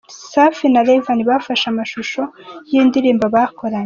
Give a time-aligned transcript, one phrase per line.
[0.31, 2.21] Safi na Rayvanny bafashe amashusho
[2.71, 3.79] y’indirimbo bakoranye.